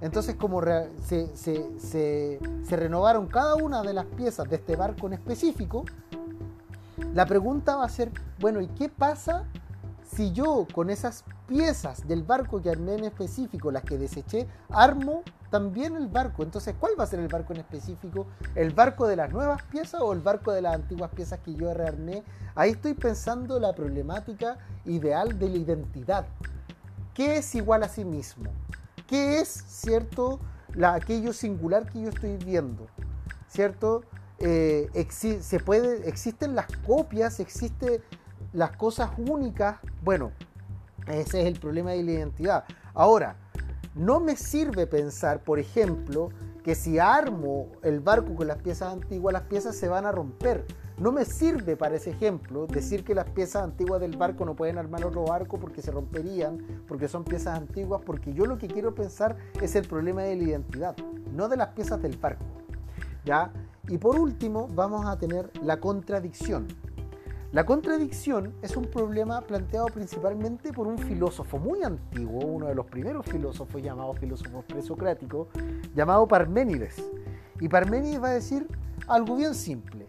Entonces, 0.00 0.34
como 0.34 0.60
se, 1.04 1.36
se, 1.36 2.40
renovaron 2.70 3.26
cada 3.26 3.54
una 3.54 3.82
de 3.82 3.94
las 3.94 4.06
piezas 4.06 4.48
de 4.48 4.56
este 4.56 4.76
barco 4.76 5.06
en 5.06 5.14
específico, 5.14 5.84
la 7.14 7.26
pregunta 7.26 7.76
va 7.76 7.84
a 7.84 7.88
ser, 7.88 8.10
bueno, 8.40 8.60
¿y 8.60 8.68
qué 8.68 8.88
pasa 8.88 9.44
si 10.14 10.32
yo 10.32 10.66
con 10.74 10.90
esas 10.90 11.24
piezas 11.46 12.06
del 12.06 12.22
barco 12.22 12.60
que 12.60 12.70
armé 12.70 12.94
en 12.94 13.04
específico, 13.04 13.70
las 13.70 13.82
que 13.82 13.96
deseché, 13.96 14.46
armo 14.68 15.22
también 15.50 15.96
el 15.96 16.08
barco. 16.08 16.42
Entonces, 16.42 16.74
¿cuál 16.78 16.92
va 16.98 17.04
a 17.04 17.06
ser 17.06 17.20
el 17.20 17.28
barco 17.28 17.52
en 17.54 17.60
específico? 17.60 18.26
¿El 18.54 18.72
barco 18.72 19.06
de 19.06 19.16
las 19.16 19.32
nuevas 19.32 19.62
piezas 19.64 20.00
o 20.02 20.12
el 20.12 20.20
barco 20.20 20.52
de 20.52 20.62
las 20.62 20.74
antiguas 20.74 21.10
piezas 21.14 21.40
que 21.40 21.54
yo 21.54 21.72
rearmé? 21.72 22.22
Ahí 22.54 22.72
estoy 22.72 22.94
pensando 22.94 23.58
la 23.58 23.74
problemática 23.74 24.58
ideal 24.84 25.38
de 25.38 25.48
la 25.48 25.56
identidad. 25.56 26.26
¿Qué 27.14 27.36
es 27.36 27.54
igual 27.54 27.82
a 27.82 27.88
sí 27.88 28.04
mismo? 28.04 28.50
¿Qué 29.06 29.40
es, 29.40 29.48
cierto, 29.48 30.40
la, 30.74 30.94
aquello 30.94 31.32
singular 31.32 31.90
que 31.90 32.02
yo 32.02 32.08
estoy 32.10 32.36
viendo? 32.36 32.86
¿Cierto? 33.48 34.02
Eh, 34.38 34.90
se 35.40 35.60
puede, 35.60 36.08
existen 36.08 36.54
las 36.54 36.66
copias, 36.86 37.38
existen 37.40 38.02
las 38.52 38.76
cosas 38.76 39.10
únicas. 39.16 39.78
Bueno, 40.02 40.32
ese 41.06 41.42
es 41.42 41.46
el 41.46 41.58
problema 41.58 41.90
de 41.92 42.02
la 42.02 42.12
identidad. 42.12 42.64
Ahora, 42.94 43.36
no 43.94 44.20
me 44.20 44.36
sirve 44.36 44.86
pensar, 44.86 45.42
por 45.42 45.58
ejemplo, 45.58 46.30
que 46.62 46.74
si 46.74 46.98
armo 46.98 47.68
el 47.82 48.00
barco 48.00 48.34
con 48.34 48.46
las 48.46 48.58
piezas 48.58 48.92
antiguas, 48.92 49.32
las 49.32 49.42
piezas 49.42 49.76
se 49.76 49.88
van 49.88 50.06
a 50.06 50.12
romper. 50.12 50.64
No 50.98 51.10
me 51.10 51.24
sirve 51.24 51.76
para 51.76 51.96
ese 51.96 52.10
ejemplo 52.10 52.66
decir 52.66 53.04
que 53.04 53.14
las 53.14 53.28
piezas 53.30 53.64
antiguas 53.64 54.00
del 54.00 54.16
barco 54.16 54.44
no 54.44 54.54
pueden 54.54 54.78
armar 54.78 55.04
otro 55.04 55.24
barco 55.24 55.58
porque 55.58 55.82
se 55.82 55.90
romperían, 55.90 56.58
porque 56.86 57.08
son 57.08 57.24
piezas 57.24 57.58
antiguas, 57.58 58.02
porque 58.04 58.32
yo 58.32 58.46
lo 58.46 58.58
que 58.58 58.68
quiero 58.68 58.94
pensar 58.94 59.36
es 59.60 59.74
el 59.74 59.88
problema 59.88 60.22
de 60.22 60.36
la 60.36 60.44
identidad, 60.44 60.96
no 61.34 61.48
de 61.48 61.56
las 61.56 61.68
piezas 61.68 62.00
del 62.00 62.16
barco. 62.16 62.44
¿Ya? 63.24 63.52
Y 63.88 63.98
por 63.98 64.18
último, 64.18 64.68
vamos 64.74 65.06
a 65.06 65.18
tener 65.18 65.50
la 65.62 65.80
contradicción. 65.80 66.68
La 67.52 67.66
contradicción 67.66 68.54
es 68.62 68.78
un 68.78 68.86
problema 68.86 69.42
planteado 69.42 69.88
principalmente 69.88 70.72
por 70.72 70.86
un 70.86 70.96
filósofo 70.96 71.58
muy 71.58 71.82
antiguo, 71.82 72.46
uno 72.46 72.68
de 72.68 72.74
los 72.74 72.86
primeros 72.86 73.26
filósofos 73.26 73.82
llamados 73.82 74.18
filósofos 74.18 74.64
presocráticos, 74.64 75.48
llamado 75.94 76.26
Parménides. 76.26 77.04
Y 77.60 77.68
Parménides 77.68 78.22
va 78.22 78.28
a 78.30 78.32
decir 78.32 78.66
algo 79.06 79.36
bien 79.36 79.54
simple. 79.54 80.06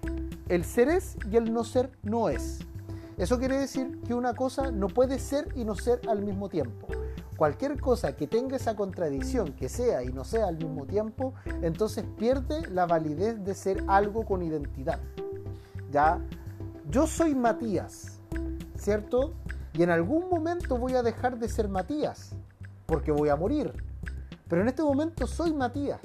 El 0.47 0.63
ser 0.63 0.88
es 0.88 1.17
y 1.29 1.35
el 1.35 1.51
no 1.51 1.65
ser 1.65 1.91
no 2.01 2.29
es. 2.29 2.59
Eso 3.17 3.38
quiere 3.38 3.59
decir 3.59 4.00
que 4.07 4.13
una 4.13 4.35
cosa 4.35 4.71
no 4.71 4.88
puede 4.88 5.19
ser 5.19 5.50
y 5.53 5.65
no 5.65 5.75
ser 5.75 6.00
al 6.07 6.21
mismo 6.21 6.47
tiempo. 6.47 6.88
Cualquier 7.35 7.77
cosa 7.77 8.15
que 8.15 8.25
tenga 8.25 8.55
esa 8.55 8.77
contradicción, 8.77 9.51
que 9.51 9.67
sea 9.67 10.01
y 10.01 10.13
no 10.13 10.23
sea 10.23 10.47
al 10.47 10.59
mismo 10.59 10.85
tiempo, 10.85 11.33
entonces 11.62 12.05
pierde 12.17 12.65
la 12.69 12.85
validez 12.85 13.43
de 13.43 13.53
ser 13.53 13.83
algo 13.88 14.23
con 14.23 14.43
identidad. 14.43 15.01
¿Ya? 15.91 16.21
Yo 16.89 17.07
soy 17.07 17.35
Matías, 17.35 18.19
¿cierto? 18.77 19.33
Y 19.73 19.83
en 19.83 19.89
algún 19.89 20.29
momento 20.29 20.77
voy 20.77 20.93
a 20.93 21.03
dejar 21.03 21.39
de 21.39 21.49
ser 21.49 21.69
Matías, 21.69 22.35
porque 22.85 23.11
voy 23.11 23.29
a 23.29 23.35
morir. 23.35 23.73
Pero 24.47 24.61
en 24.61 24.67
este 24.67 24.83
momento 24.83 25.25
soy 25.25 25.53
Matías. 25.53 26.01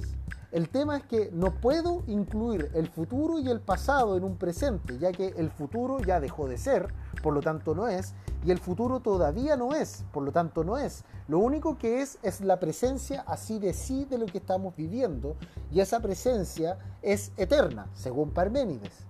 El 0.51 0.69
tema 0.69 0.97
es 0.97 1.03
que 1.03 1.29
no 1.31 1.51
puedo 1.51 2.01
incluir 2.07 2.71
el 2.73 2.87
futuro 2.87 3.37
y 3.37 3.49
el 3.49 3.59
pasado 3.59 4.17
en 4.17 4.23
un 4.23 4.37
presente, 4.37 4.97
ya 4.97 5.11
que 5.11 5.27
el 5.37 5.51
futuro 5.51 5.99
ya 5.99 6.19
dejó 6.19 6.47
de 6.47 6.57
ser, 6.57 6.91
por 7.21 7.35
lo 7.35 7.41
tanto 7.41 7.75
no 7.75 7.87
es, 7.87 8.15
y 8.43 8.49
el 8.49 8.57
futuro 8.57 8.99
todavía 8.99 9.55
no 9.55 9.75
es, 9.75 10.05
por 10.11 10.23
lo 10.23 10.31
tanto 10.31 10.63
no 10.63 10.79
es. 10.79 11.03
Lo 11.27 11.37
único 11.37 11.77
que 11.77 12.01
es 12.01 12.17
es 12.23 12.41
la 12.41 12.59
presencia 12.59 13.23
así 13.27 13.59
de 13.59 13.73
sí 13.73 14.05
de 14.05 14.17
lo 14.17 14.25
que 14.25 14.39
estamos 14.39 14.75
viviendo, 14.75 15.35
y 15.71 15.81
esa 15.81 15.99
presencia 15.99 16.79
es 17.03 17.31
eterna, 17.37 17.87
según 17.93 18.31
Parménides. 18.31 19.05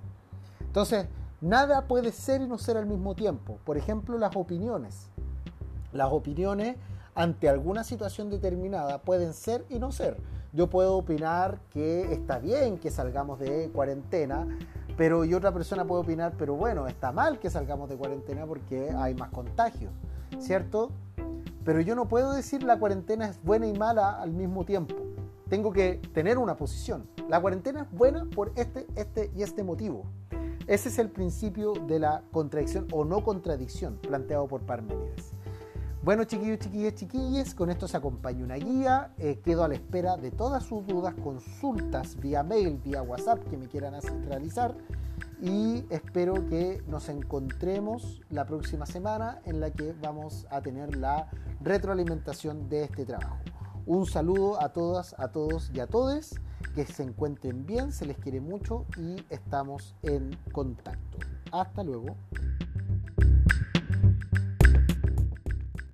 Entonces, 0.60 1.08
Nada 1.42 1.88
puede 1.88 2.12
ser 2.12 2.42
y 2.42 2.48
no 2.48 2.58
ser 2.58 2.76
al 2.76 2.86
mismo 2.86 3.16
tiempo. 3.16 3.60
Por 3.64 3.78
ejemplo, 3.78 4.18
las 4.18 4.36
opiniones. 4.36 5.08
Las 5.94 6.12
opiniones 6.12 6.76
ante 7.16 7.48
alguna 7.48 7.84
situación 7.84 8.30
determinada 8.30 9.00
pueden 9.02 9.34
ser 9.34 9.66
y 9.70 9.80
no 9.80 9.92
ser. 9.92 10.18
Yo 10.52 10.70
puedo 10.70 10.98
opinar 10.98 11.60
que 11.70 12.12
está 12.12 12.40
bien 12.40 12.78
que 12.78 12.92
salgamos 12.92 13.40
de 13.40 13.70
cuarentena, 13.70 14.48
pero 14.98 15.24
y 15.24 15.34
otra 15.34 15.54
persona 15.54 15.86
puede 15.86 16.02
opinar, 16.02 16.34
pero 16.38 16.56
bueno, 16.56 16.88
está 16.88 17.12
mal 17.12 17.40
que 17.40 17.50
salgamos 17.50 17.90
de 17.90 17.96
cuarentena 17.96 18.46
porque 18.46 18.92
hay 18.98 19.14
más 19.16 19.30
contagios, 19.30 19.94
¿cierto? 20.40 20.92
Pero 21.64 21.80
yo 21.82 21.96
no 21.96 22.08
puedo 22.08 22.34
decir 22.34 22.64
la 22.64 22.80
cuarentena 22.80 23.28
es 23.28 23.42
buena 23.44 23.68
y 23.68 23.74
mala 23.74 24.22
al 24.22 24.32
mismo 24.32 24.66
tiempo. 24.66 24.96
Tengo 25.50 25.72
que 25.72 26.02
tener 26.14 26.38
una 26.38 26.58
posición. 26.58 27.08
La 27.30 27.40
cuarentena 27.40 27.82
es 27.84 27.92
buena 27.92 28.26
por 28.26 28.52
este, 28.56 28.88
este 28.96 29.32
y 29.36 29.44
este 29.44 29.64
motivo. 29.64 30.06
Ese 30.70 30.90
es 30.90 31.00
el 31.00 31.10
principio 31.10 31.74
de 31.74 31.98
la 31.98 32.22
contradicción 32.32 32.86
o 32.92 33.04
no 33.04 33.24
contradicción 33.24 33.98
planteado 33.98 34.48
por 34.48 34.62
Parménides. 34.68 35.32
Bueno, 36.04 36.26
chiquillos, 36.26 36.60
chiquillas, 36.60 36.94
chiquillas, 36.94 37.56
con 37.56 37.72
esto 37.72 37.88
se 37.88 37.98
acompaña 37.98 38.46
una 38.46 38.54
guía. 38.58 39.12
Eh, 39.18 39.42
quedo 39.44 39.64
a 39.64 39.68
la 39.68 39.74
espera 39.74 40.16
de 40.16 40.30
todas 40.30 40.64
sus 40.64 40.86
dudas, 40.86 41.16
consultas 41.24 42.18
vía 42.18 42.44
mail, 42.44 42.78
vía 42.86 43.02
WhatsApp 43.02 43.44
que 43.50 43.58
me 43.58 43.68
quieran 43.68 44.00
realizar. 44.28 44.76
Y 45.42 45.86
espero 45.90 46.36
que 46.48 46.84
nos 46.86 47.10
encontremos 47.10 48.22
la 48.30 48.46
próxima 48.46 48.86
semana 48.86 49.42
en 49.46 49.62
la 49.62 49.72
que 49.72 49.96
vamos 50.00 50.46
a 50.52 50.62
tener 50.62 50.96
la 50.96 51.32
retroalimentación 51.62 52.70
de 52.70 52.84
este 52.84 53.06
trabajo. 53.06 53.40
Un 53.88 54.06
saludo 54.06 54.62
a 54.62 54.72
todas, 54.72 55.16
a 55.18 55.30
todos 55.30 55.72
y 55.74 55.80
a 55.80 55.88
todes 55.88 56.40
que 56.76 56.86
se 56.86 57.04
encuentren 57.04 57.66
bien, 57.66 57.92
se 57.92 58.06
les 58.06 58.18
quiere 58.18 58.42
mucho 58.42 58.86
y 58.98 59.18
estamos 59.30 59.96
en 60.04 60.38
contacto. 60.52 61.18
Hasta 61.52 61.84
luego. 61.84 62.16